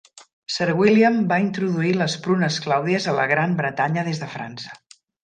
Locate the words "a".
3.13-3.13